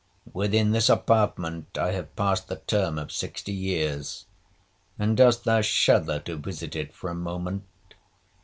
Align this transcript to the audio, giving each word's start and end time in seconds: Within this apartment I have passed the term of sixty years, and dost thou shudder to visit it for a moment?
Within 0.33 0.71
this 0.71 0.89
apartment 0.89 1.77
I 1.77 1.91
have 1.91 2.15
passed 2.15 2.47
the 2.47 2.55
term 2.55 2.97
of 2.97 3.11
sixty 3.11 3.51
years, 3.51 4.25
and 4.97 5.15
dost 5.15 5.43
thou 5.43 5.61
shudder 5.61 6.17
to 6.21 6.37
visit 6.37 6.75
it 6.75 6.91
for 6.91 7.11
a 7.11 7.13
moment? 7.13 7.65